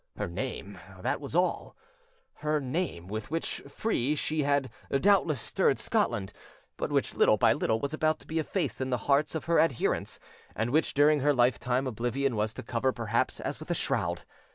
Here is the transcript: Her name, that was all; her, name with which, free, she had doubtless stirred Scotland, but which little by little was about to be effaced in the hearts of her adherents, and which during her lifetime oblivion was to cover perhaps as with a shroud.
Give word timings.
Her 0.17 0.27
name, 0.27 0.79
that 1.03 1.21
was 1.21 1.35
all; 1.35 1.75
her, 2.37 2.59
name 2.59 3.07
with 3.07 3.29
which, 3.29 3.59
free, 3.69 4.15
she 4.15 4.41
had 4.41 4.71
doubtless 4.91 5.39
stirred 5.39 5.77
Scotland, 5.77 6.33
but 6.75 6.91
which 6.91 7.13
little 7.13 7.37
by 7.37 7.53
little 7.53 7.79
was 7.79 7.93
about 7.93 8.17
to 8.21 8.25
be 8.25 8.39
effaced 8.39 8.81
in 8.81 8.89
the 8.89 8.97
hearts 9.05 9.35
of 9.35 9.45
her 9.45 9.59
adherents, 9.59 10.19
and 10.55 10.71
which 10.71 10.95
during 10.95 11.19
her 11.19 11.35
lifetime 11.35 11.85
oblivion 11.85 12.35
was 12.35 12.51
to 12.55 12.63
cover 12.63 12.91
perhaps 12.91 13.39
as 13.39 13.59
with 13.59 13.69
a 13.69 13.75
shroud. 13.75 14.23